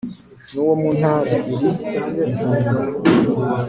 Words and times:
n'uwo 0.53 0.73
mu 0.81 0.89
ntara 0.99 1.35
iri 1.53 1.69
i 2.01 2.01
mpunga 2.35 2.81